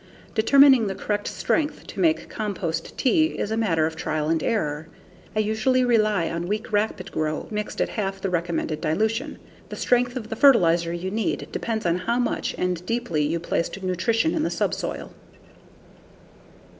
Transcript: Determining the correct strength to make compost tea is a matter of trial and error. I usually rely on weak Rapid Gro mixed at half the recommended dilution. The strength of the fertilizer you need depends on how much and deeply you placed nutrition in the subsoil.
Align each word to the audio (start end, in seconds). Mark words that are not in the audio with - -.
Determining 0.33 0.87
the 0.87 0.95
correct 0.95 1.27
strength 1.27 1.85
to 1.85 1.99
make 1.99 2.27
compost 2.27 2.97
tea 2.97 3.37
is 3.37 3.51
a 3.51 3.55
matter 3.55 3.85
of 3.85 3.95
trial 3.95 4.29
and 4.29 4.41
error. 4.41 4.87
I 5.35 5.39
usually 5.41 5.85
rely 5.85 6.27
on 6.31 6.47
weak 6.47 6.71
Rapid 6.73 7.11
Gro 7.11 7.47
mixed 7.51 7.79
at 7.79 7.89
half 7.89 8.19
the 8.19 8.31
recommended 8.31 8.81
dilution. 8.81 9.37
The 9.69 9.75
strength 9.75 10.15
of 10.15 10.29
the 10.29 10.35
fertilizer 10.35 10.91
you 10.91 11.11
need 11.11 11.47
depends 11.51 11.85
on 11.85 11.97
how 11.99 12.17
much 12.17 12.55
and 12.57 12.83
deeply 12.87 13.21
you 13.21 13.39
placed 13.39 13.83
nutrition 13.83 14.33
in 14.33 14.41
the 14.41 14.49
subsoil. 14.49 15.13